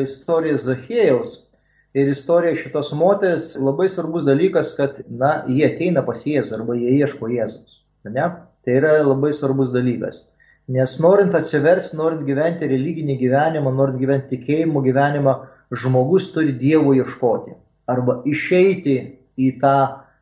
[0.06, 1.42] istoriją Zachėjaus.
[1.96, 6.92] Ir istorija šitos moters labai svarbus dalykas, kad, na, jie ateina pas Jėzų arba jie
[6.98, 7.78] ieško Jėzus.
[8.04, 8.26] Ne?
[8.66, 10.20] Tai yra labai svarbus dalykas.
[10.66, 15.34] Nes norint atsiversti, norint gyventi religinį gyvenimą, norint gyventi tikėjimo gyvenimą,
[15.70, 17.54] žmogus turi Dievo ieškoti
[17.86, 18.96] arba išeiti
[19.38, 19.76] į tą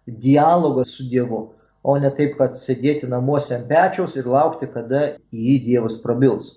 [0.04, 1.38] dialogą su Dievu,
[1.84, 6.50] o ne taip, kad sėdėti namuose ant pečiaus ir laukti, kada į jį Dievas prabils.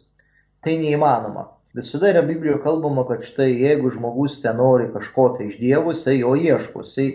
[0.63, 1.45] Tai neįmanoma.
[1.77, 6.17] Visada yra Biblijoje kalbama, kad štai jeigu žmogus ten nori kažko tai iš Dievo, jisai
[6.19, 7.07] jo ieško, jisai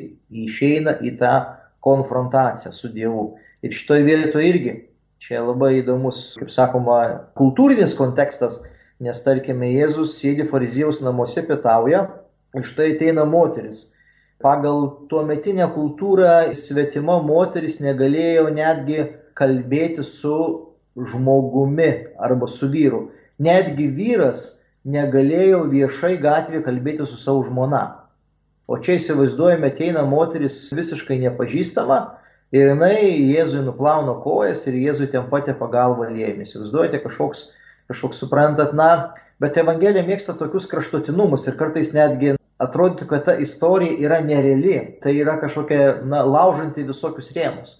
[0.46, 1.34] išeina į tą
[1.84, 3.26] konfrontaciją su Dievu.
[3.60, 4.74] Ir šitoje vietoje irgi,
[5.22, 6.98] čia labai įdomus, kaip sakoma,
[7.38, 8.60] kultūrinis kontekstas,
[9.02, 12.04] Nes tarkime, Jėzus sėdi fariziejaus namuose pietauja
[12.54, 13.88] ir štai ateina moteris.
[14.42, 19.08] Pagal tuo metinę kultūrą svetima moteris negalėjo netgi
[19.38, 20.36] kalbėti su
[20.94, 21.90] žmogumi
[22.28, 23.08] arba su vyru.
[23.42, 24.46] Netgi vyras
[24.86, 27.82] negalėjo viešai gatvėje kalbėti su savo žmona.
[28.70, 31.98] O čia įsivaizduojame, ateina moteris visiškai nepažįstama
[32.52, 33.00] ir jinai
[33.32, 36.52] Jėzui nuplauna kojas ir Jėzui ten patė pagalbą lėmės.
[36.52, 37.50] Įsivaizduojate kažkoks
[37.92, 43.98] kažkoks suprantat, na, bet Evangelija mėgsta tokius kraštutinumus ir kartais netgi atrodytų, kad ta istorija
[44.06, 47.78] yra nereali, tai yra kažkokia, na, laužanti visokius rėmus.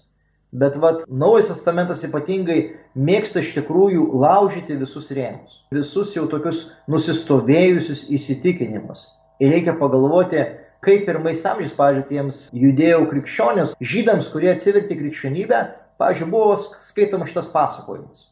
[0.53, 2.59] Bet vad, Naujas testamentas ypatingai
[2.93, 9.07] mėgsta iš tikrųjų laužyti visus rėmus, visus jau tokius nusistovėjusius įsitikinimus.
[9.41, 10.43] Ir reikia pagalvoti,
[10.83, 15.63] kaip pirmais amžiais, pažiūrėjau, tiems judėjų krikščionėms, žydams, kurie atsivertė krikščionybę,
[16.01, 18.27] pažiūrėjau, buvo skaitomas šitas pasakojimas.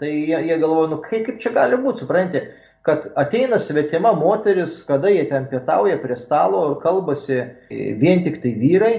[0.00, 2.42] Tai jie, jie galvoja, nu kaip, kaip čia gali būti, supranti,
[2.86, 8.94] kad ateina svetima moteris, kada jie ten pietauja prie stalo, kalbasi vien tik tai vyrai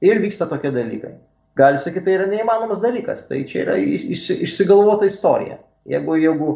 [0.00, 1.16] ir vyksta tokie dalykai.
[1.58, 5.58] Gali sakyti, tai yra neįmanomas dalykas, tai čia yra išsigalvota istorija,
[5.90, 6.52] jeigu, jeigu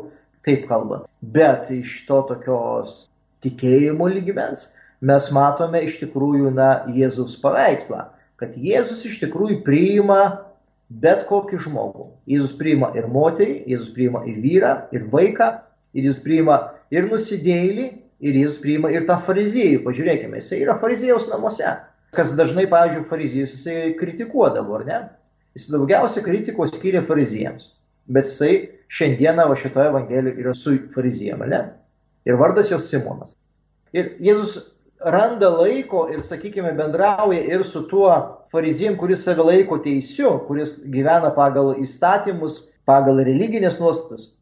[0.47, 1.09] taip kalbant.
[1.21, 3.09] Bet iš to tokios
[3.43, 4.69] tikėjimo lygmens
[5.03, 8.07] mes matome iš tikrųjų, na, Jėzus paveikslą,
[8.41, 10.21] kad Jėzus iš tikrųjų priima
[10.89, 12.09] bet kokį žmogų.
[12.31, 15.53] Jėzus priima ir moterį, Jėzus priima ir vyrą, ir vaiką,
[15.97, 16.59] ir Jėzus priima
[16.95, 17.89] ir nusidėjėlį,
[18.23, 19.83] ir Jėzus priima ir tą fariziejų.
[19.87, 21.73] Pažiūrėkime, jisai yra fariziejaus namuose
[22.17, 24.99] kas dažnai, pavyzdžiui, fariziejus jisai kritikuodavo, ar ne?
[25.57, 27.71] Jis daugiausia kritikos skiria fariziejams.
[28.13, 28.53] Bet jisai
[28.93, 31.63] šiandieną va šitoje evangelijoje yra su farizijam, ar ne?
[32.29, 33.33] Ir vardas jos Simonas.
[33.97, 34.72] Ir Jėzus
[35.05, 38.13] randa laiko ir, sakykime, bendrauja ir su tuo
[38.53, 44.33] farizijim, kuris save laiko teisiu, kuris gyvena pagal įstatymus, pagal religinės nuostatas.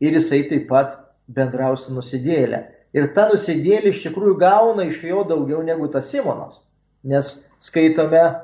[0.00, 0.98] Ir jisai taip pat
[1.32, 2.64] bendrausia nusidėlę.
[2.94, 6.62] Ir ta nusidėlė iš tikrųjų gauna iš jo daugiau negu tas Simonas
[7.04, 8.34] nes skaitome,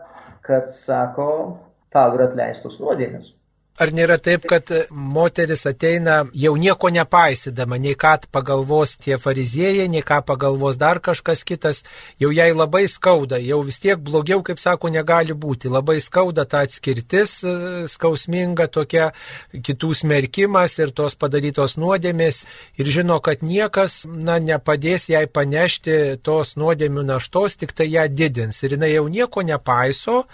[0.42, 1.58] kad sako,
[1.92, 3.32] tau yra atleistos nuodėmės.
[3.80, 10.02] Ar nėra taip, kad moteris ateina jau nieko nepaisydama, nei ką pagalvos tie fariziejai, nei
[10.04, 11.80] ką pagalvos dar kažkas kitas,
[12.20, 15.72] jau jai labai skauda, jau vis tiek blogiau, kaip sako, negali būti.
[15.72, 17.56] Labai skauda ta atskirtis, e,
[17.88, 19.10] skausminga tokia
[19.56, 22.44] kitų smerkimas ir tos padarytos nuodėmės
[22.76, 28.60] ir žino, kad niekas, na, nepadės jai panešti tos nuodėmių naštos, tik tai ją didins.
[28.60, 30.26] Ir jinai jau nieko nepaiso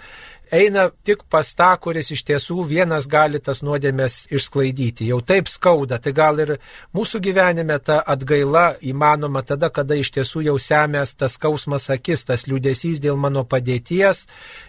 [0.51, 5.07] eina tik pas tą, kuris iš tiesų vienas gali tas nuodėmės išsklaidyti.
[5.11, 6.55] Jau taip skauda, tai gal ir
[6.95, 12.47] mūsų gyvenime ta atgaila įmanoma tada, kada iš tiesų jau semės tas skausmas akis, tas
[12.47, 14.25] liūdėsys dėl mano padėties,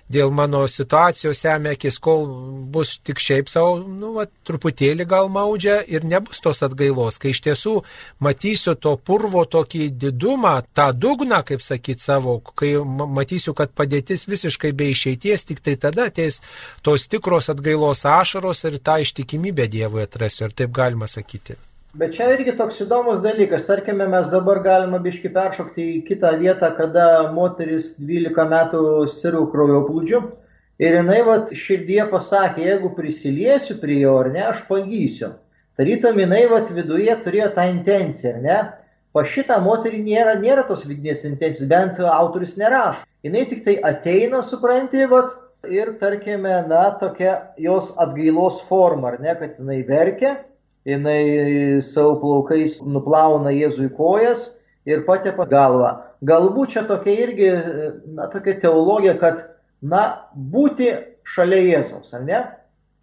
[0.09, 2.27] dėl mano situacijos semia akis, kol
[2.73, 7.43] bus tik šiaip savo, nu, va, truputėlį gal maudžia ir nebus tos atgailos, kai iš
[7.47, 7.77] tiesų
[8.25, 14.73] matysiu to purvo tokį didumą, tą dugną, kaip sakyti savo, kai matysiu, kad padėtis visiškai
[14.77, 16.41] be išeities, tik tai tada ateis
[16.83, 21.61] tos tikros atgailos ašaros ir tą ištikimybę Dievui atrasiu, ir taip galima sakyti.
[21.99, 23.65] Bet čia irgi toks įdomus dalykas.
[23.67, 29.81] Tarkime, mes dabar galime biški peršokti į kitą vietą, kada moteris 12 metų sirų kraujo
[29.89, 30.21] plūdžių.
[30.85, 35.33] Ir jinai vat, širdie pasakė, jeigu prisiliesiu prie jo ar ne, aš pagysiu.
[35.81, 38.61] Tarytum jinai vat, viduje turėjo tą intenciją, ar ne?
[39.17, 43.09] Pa šitą moterį nėra, nėra tos vidinės intencijos, bent autoris nerašo.
[43.27, 45.35] Jis tik tai ateina, supranti, vat,
[45.67, 50.37] ir tarkime, na, tokia jos atgailos forma, ar ne, kad jinai verkia,
[50.87, 55.97] jinai savo plaukais nuplauna Jėzui kojas ir patepa galvą.
[56.25, 57.51] Galbūt čia tokia irgi,
[58.15, 59.45] na, tokia teologija, kad,
[59.83, 60.93] na, būti
[61.29, 62.41] šalia Jėzaus, ar ne?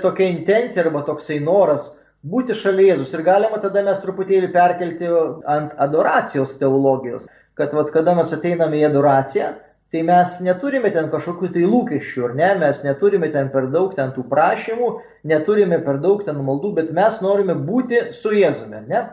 [0.02, 1.94] Tokia intencija arba toksai noras
[2.26, 3.14] būti šalia Jėzus.
[3.16, 5.12] Ir galima tada mes truputėlį perkelti
[5.52, 9.54] ant adoracijos teologijos, kad vat, kada mes ateiname į adoraciją,
[9.96, 14.10] tai mes neturime ten kažkokių tai lūkesčių, ar ne, mes neturime ten per daug ten
[14.12, 14.90] tų prašymų,
[15.32, 19.06] neturime per daug ten maldų, bet mes norime būti su Jėzumi, ne?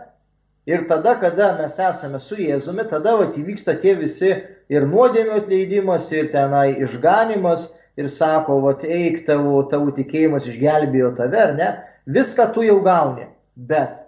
[0.66, 4.32] Ir tada, kada mes esame su Jėzumi, tada vat, įvyksta tie visi
[4.72, 11.42] ir nuodėmio atleidimas, ir tenai išganimas, ir sako, vat, eik tavo, tavo tikėjimas išgelbėjo tave,
[11.46, 11.70] ar ne?
[12.10, 14.00] Viską tu jau gauni, bet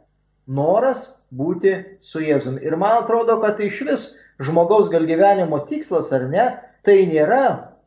[0.50, 1.06] noras
[1.38, 2.62] būti su Jėzumi.
[2.66, 4.04] Ir man atrodo, kad tai iš vis
[4.42, 6.46] žmogaus gal gyvenimo tikslas ar ne,
[6.86, 7.44] tai nėra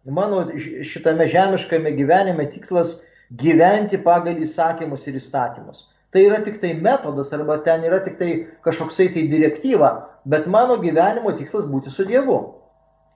[0.08, 3.02] mano šitame žemiškame gyvenime tikslas
[3.42, 5.86] gyventi pagal įsakymus ir įstatymus.
[6.12, 8.32] Tai yra tik tai metodas arba ten yra tik tai
[8.64, 9.92] kažkoksai tai direktyva,
[10.26, 12.40] bet mano gyvenimo tikslas būti su Dievu.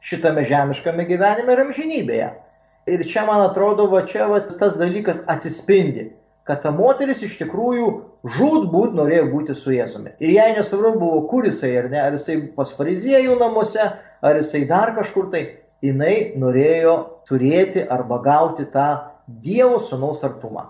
[0.02, 2.32] Šitame žemiškame gyvenime ir amžinybėje.
[2.90, 6.10] Ir čia, man atrodo, va čia va, tas dalykas atsispindi
[6.44, 7.88] kad ta moteris iš tikrųjų
[8.28, 10.14] žūtbūt norėjo būti su Jėzumi.
[10.22, 13.88] Ir jai nesvarbu buvo, kur jisai, ar ne, ar jisai pas fariziejų namuose,
[14.22, 15.44] ar jisai dar kažkur tai,
[15.82, 16.96] jinai norėjo
[17.30, 18.90] turėti arba gauti tą
[19.42, 20.68] Dievo sunaus artumą.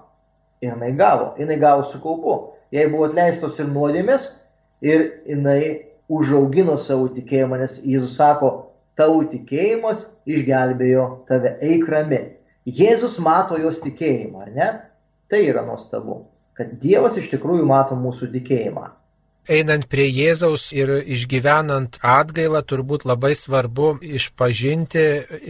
[0.61, 2.35] Ir jinai gavo, jinai gavo su kaupu.
[2.71, 4.27] Jai buvo atleistos ir nuodėmės,
[4.85, 8.51] ir jinai užaugino savo tikėjimą, nes Jėzus sako,
[8.99, 12.21] tavo tikėjimas išgelbėjo tave, eik rami.
[12.67, 14.69] Jėzus mato jos tikėjimą, ar ne?
[15.31, 16.21] Tai yra nuostabu,
[16.61, 18.89] kad Dievas iš tikrųjų mato mūsų tikėjimą.
[19.49, 25.05] Einant prie Jėzaus ir išgyvenant atgailą, turbūt labai svarbu išpažinti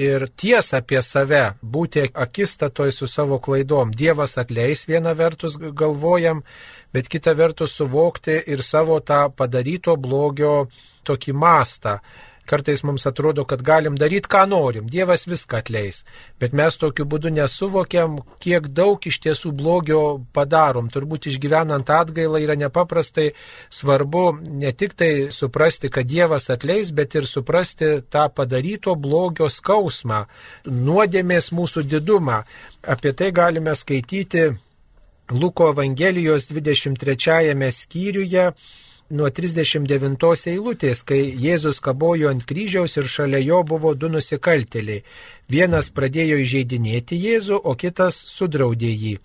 [0.08, 3.92] ir tiesą apie save, būti akistatoj su savo klaidom.
[3.92, 6.40] Dievas atleis vieną vertus galvojam,
[6.96, 10.70] bet kitą vertus suvokti ir savo tą padaryto blogio
[11.04, 12.00] tokį mastą
[12.52, 16.02] Kartais mums atrodo, kad galim daryti, ką norim, Dievas viską atleis.
[16.42, 20.02] Bet mes tokiu būdu nesuvokiam, kiek daug iš tiesų blogio
[20.36, 20.90] padarom.
[20.92, 23.30] Turbūt išgyvenant atgailą yra nepaprastai
[23.72, 24.26] svarbu
[24.64, 30.26] ne tik tai suprasti, kad Dievas atleis, bet ir suprasti tą padaryto blogio skausmą,
[30.68, 32.42] nuodėmės mūsų didumą.
[32.84, 34.50] Apie tai galime skaityti
[35.32, 38.52] Luko Evangelijos 23 skyriuje
[39.12, 45.04] nuo 39 eilutės, kai Jėzus kabojo ant kryžiaus ir šalia jo buvo du nusikaltėliai.
[45.52, 49.16] Vienas pradėjo įžeidinėti Jėzų, o kitas sudraudė jį.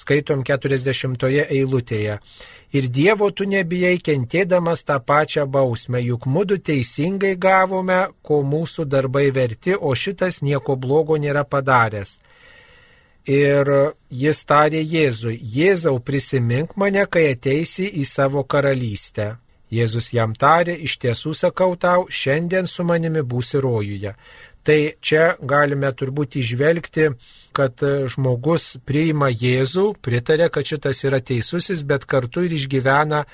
[0.00, 2.18] Skaitom 40 eilutėje.
[2.72, 9.30] Ir Dievo tu nebijai kentėdamas tą pačią bausmę, juk mūdu teisingai gavome, ko mūsų darbai
[9.34, 12.20] verti, o šitas nieko blogo nėra padaręs.
[13.28, 13.68] Ir
[14.08, 19.34] jis tarė Jėzui, Jėzau prisimink mane, kai ateisi į savo karalystę.
[19.70, 24.14] Jėzus jam tarė, iš tiesų sakau tau, šiandien su manimi būsi rojuje.
[24.66, 27.10] Tai čia galime turbūt išvelgti,
[27.56, 27.82] kad
[28.12, 33.24] žmogus priima Jėzų, pritarė, kad šitas yra teisusis, bet kartu ir išgyvena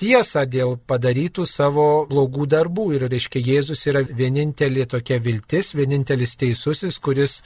[0.00, 2.88] tiesą dėl padarytų savo blogų darbų.
[2.96, 7.40] Ir reiškia, Jėzus yra vienintelė tokia viltis, vienintelis teisusis, kuris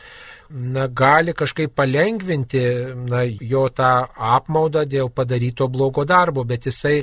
[0.49, 2.63] na, gali kažkaip palengvinti
[3.09, 7.03] na, jo tą apmaudą dėl padaryto blogo darbo, bet jisai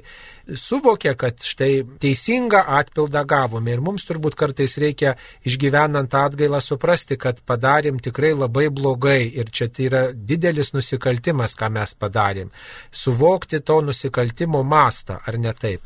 [0.57, 3.75] suvokia, kad štai teisingą atpildą gavome.
[3.75, 5.15] Ir mums turbūt kartais reikia
[5.45, 11.71] išgyvenant atgailą suprasti, kad padarėm tikrai labai blogai ir čia tai yra didelis nusikaltimas, ką
[11.77, 12.51] mes padarėm.
[12.91, 15.81] Suvokti to nusikaltimo mastą, ar ne taip?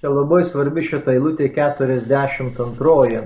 [0.00, 3.20] Čia labai svarbi šitą eilutę 42.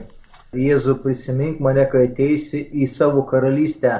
[0.55, 3.95] Jėzu prisimink mane, kai ateisi į savo karalystę.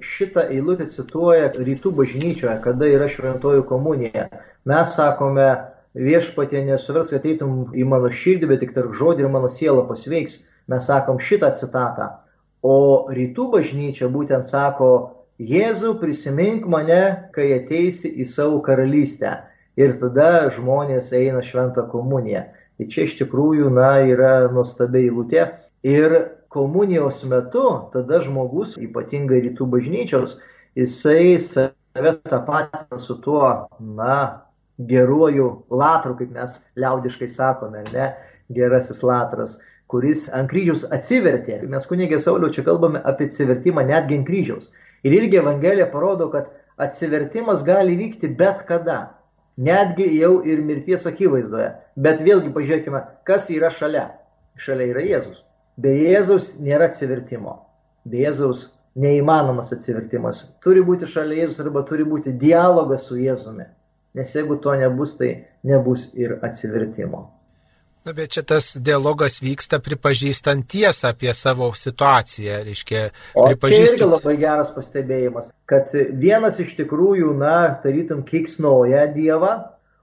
[0.00, 4.26] Šitą eilutę cituoja rytų bažnyčioje, kada yra šventoji komunija.
[4.68, 5.46] Mes sakome,
[5.94, 10.42] viešpatė nesuvers, kad ateitum į mano širdį, bet tik tarp žodį ir mano siela pasveiks.
[10.68, 12.08] Mes sakom šitą citatą.
[12.64, 12.76] O
[13.12, 14.90] rytų bažnyčia būtent sako,
[15.42, 19.32] Jėzau prisimink mane, kai ateisi į savo karalystę.
[19.74, 22.44] Ir tada žmonės eina šventą komuniją.
[22.78, 25.48] Tai čia iš tikrųjų, na, yra nuostabi eilutė.
[25.82, 26.14] Ir
[26.54, 30.38] komunijos metu tada žmogus, ypatingai rytų bažnyčios,
[30.78, 34.46] jisai save tapatina su tuo, na,
[34.78, 38.12] geruoju latru, kaip mes liaudiškai sakome, ne,
[38.54, 39.58] gerasis latras,
[39.94, 41.60] kuris ant kryžiaus atsivertė.
[41.70, 44.72] Mes kunigė Sauliau čia kalbame apie atsivertimą netgi ant kryžiaus.
[45.06, 46.48] Ir irgi Evangelija parodo, kad
[46.82, 48.98] atsivertimas gali vykti bet kada.
[49.68, 51.68] Netgi jau ir mirties akivaizdoje.
[52.06, 54.08] Bet vėlgi pažiūrėkime, kas yra šalia.
[54.58, 55.44] Šalia yra Jėzus.
[55.78, 57.54] Be Jėzaus nėra atsivertimo.
[58.10, 58.64] Be Jėzaus
[58.98, 60.42] neįmanomas atsivertimas.
[60.66, 63.70] Turi būti šalia Jėzus arba turi būti dialogas su Jėzumi.
[64.18, 65.32] Nes jeigu to nebus, tai
[65.70, 67.28] nebus ir atsivertimo.
[68.04, 73.04] Na, bet čia tas dialogas vyksta pripažįstant tiesą apie savo situaciją, reiškia.
[73.32, 73.86] O pripažįstant...
[73.88, 79.54] čia irgi labai geras pastebėjimas, kad vienas iš tikrųjų, na, tarytum, kiksnoja Dievą,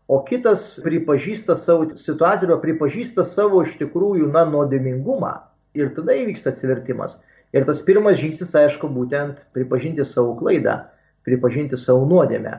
[0.10, 5.36] o kitas pripažįsta savo situaciją arba pripažįsta savo iš tikrųjų, na, nuodėmingumą
[5.78, 7.20] ir tada įvyksta atsivertimas.
[7.54, 10.88] Ir tas pirmas žingsnis, aišku, būtent pripažinti savo klaidą,
[11.22, 12.58] pripažinti savo nuodėmę.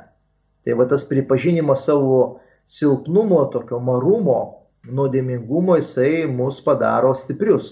[0.62, 2.18] Tai va tas pripažinimas savo
[2.70, 7.68] silpnumo, tokio marumo, nuodėmingumo, jisai mus padaro stiprius.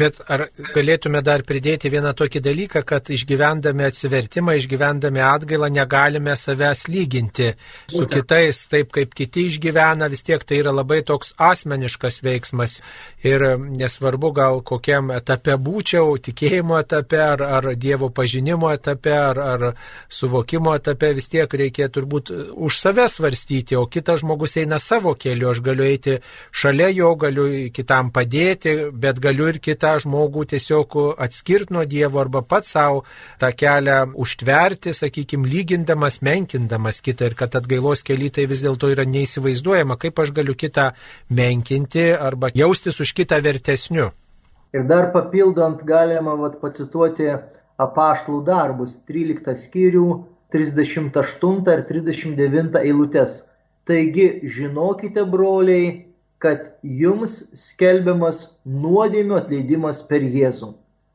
[0.00, 6.86] Bet ar galėtume dar pridėti vieną tokį dalyką, kad išgyvendami atsivertimą, išgyvendami atgailą negalime savęs
[6.88, 7.50] lyginti
[7.90, 12.78] su kitais, taip kaip kiti išgyvena, vis tiek tai yra labai toks asmeniškas veiksmas.
[13.26, 19.66] Ir nesvarbu gal kokiam etape būčiau, tikėjimo etape ar, ar Dievo pažinimo etape ar, ar
[20.08, 25.50] suvokimo etape, vis tiek reikia turbūt už save svarstyti, o kitas žmogus eina savo keliu,
[25.50, 26.18] aš galiu eiti
[26.52, 32.42] šalia jo, galiu kitam padėti, bet galiu ir kitą žmogų tiesiog atskirti nuo Dievo arba
[32.42, 33.04] pats savo
[33.40, 39.06] tą kelią užtverti, sakykime, lygindamas, menkindamas kitą ir kad atgailos keli tai vis dėlto yra
[39.06, 40.90] neįsivaizduojama, kaip aš galiu kitą
[41.30, 44.10] menkinti arba jaustis už kitą vertesniu.
[44.74, 47.30] Ir dar papildant galima vat, pacituoti
[47.80, 50.06] apaštlų darbus 13 skyrių
[50.54, 53.40] 38 ir 39 eilutes.
[53.86, 56.09] Taigi žinokite, broliai,
[56.40, 60.70] kad jums skelbiamas nuodėmio atleidimas per Jėzų.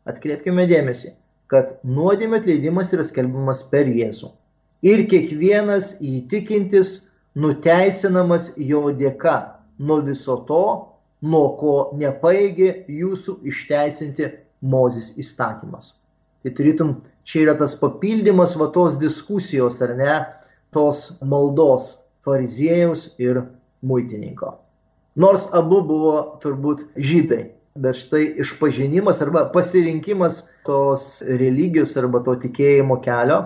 [0.06, 1.16] Atkreipkime dėmesį,
[1.50, 4.30] kad nuodėmio atleidimas yra skelbiamas per Jėzų.
[4.86, 6.92] Ir kiekvienas įtikintis
[7.42, 9.36] nuteisinamas jo dėka
[9.80, 10.66] nuo viso to,
[11.26, 12.72] nuo ko nepaėgė
[13.02, 14.32] jūsų išteisinti
[14.66, 15.90] Mozės įstatymas.
[16.42, 16.92] Tai turėtum,
[17.26, 20.20] čia yra tas papildymas va tos diskusijos, ar ne,
[20.74, 21.90] tos maldos
[22.26, 23.42] fariziejaus ir
[23.86, 24.56] muitininko.
[25.16, 27.56] Nors abu buvo turbūt žydai.
[27.76, 33.42] bet štai išpažinimas arba pasirinkimas tos religijos arba to tikėjimo kelio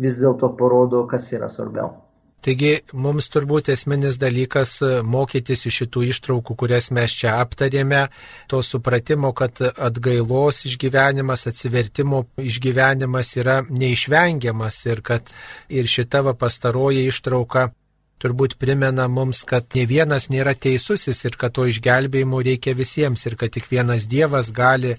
[0.00, 1.92] vis dėlto parodo, kas yra svarbiau.
[2.44, 8.02] Taigi mums turbūt esminis dalykas e, mokytis iš šitų ištraukų, kurias mes čia aptarėme,
[8.52, 15.32] to supratimo, kad atgailos išgyvenimas, atsivertimo išgyvenimas yra neišvengiamas ir kad
[15.72, 17.70] ir šita va pastaroji ištrauka
[18.22, 23.36] turbūt primena mums, kad ne vienas nėra teisusis ir kad to išgelbėjimo reikia visiems ir
[23.40, 24.94] kad tik vienas Dievas gali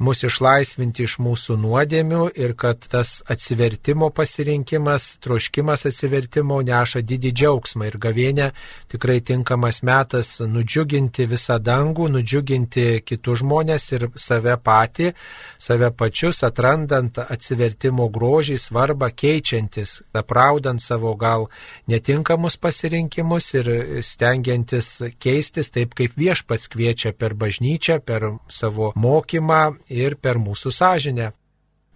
[0.00, 7.90] mus išlaisvinti iš mūsų nuodėmių ir kad tas atsivertimo pasirinkimas, troškimas atsivertimo neša didį džiaugsmą.
[7.90, 8.46] Ir gavėnė
[8.92, 15.12] tikrai tinkamas metas nudžiuginti visą dangų, nudžiuginti kitus žmonės ir save patį,
[15.60, 21.48] save pačius, atrandant atsivertimo grožį, svarbą, keičiantis, apraudant savo gal
[21.92, 23.70] netinkamus pasirinkimus ir
[24.06, 24.90] stengiantis
[25.20, 31.32] keistis taip, kaip viešpats kviečia per bažnyčią, per savo mokymą ir per mūsų sąžinę.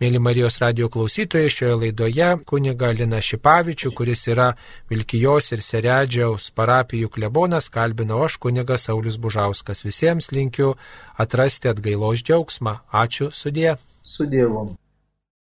[0.02, 4.48] Mėly Marijos radio klausytojai, šioje laidoje kuniga Lina Šipavičių, kuris yra
[4.90, 9.86] Vilkijos ir Seredžiaus parapijų klebonas, kalbino aš kunigas Saulis Bužauskas.
[9.86, 10.74] Visiems linkiu
[11.14, 12.80] atrasti atgailos džiaugsmą.
[12.90, 13.76] Ačiū sudė.
[14.02, 14.72] Su Dievu.